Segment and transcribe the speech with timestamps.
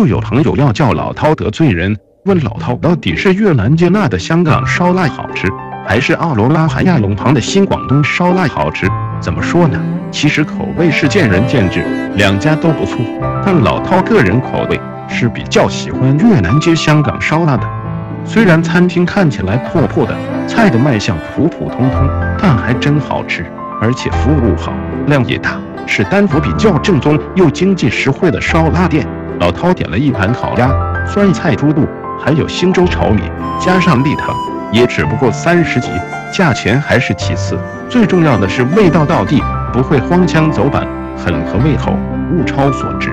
[0.00, 5.46] 又有朋友要叫老涛得罪人，问老涛到底是越南接纳的香港烧腊好吃，
[5.86, 8.88] 还是奥罗拉海亚龙旁的新广东烧腊好吃？
[9.20, 9.78] 怎么说呢？
[10.10, 11.84] 其实口味是见仁见智，
[12.16, 12.96] 两家都不错，
[13.44, 17.68] 但老涛个人口味是比较喜欢越南街香港烧腊的。
[18.24, 20.16] 虽然餐厅看起来破破的，
[20.48, 22.08] 菜的卖相普普通通，
[22.40, 23.44] 但还真好吃，
[23.82, 24.72] 而且服务好，
[25.08, 29.06] 量也大，是丹佛比较正宗又经济实惠的烧腊店。
[29.40, 30.70] 老涛点了一盘烤鸭、
[31.06, 31.88] 酸菜猪肚，
[32.22, 33.22] 还有星洲炒米，
[33.58, 34.36] 加上栗藤，
[34.70, 35.88] 也只不过三十几，
[36.30, 37.58] 价钱还是其次，
[37.88, 40.86] 最重要的是味道到地，不会荒腔走板，
[41.16, 41.96] 很合胃口，
[42.30, 43.10] 物超所值。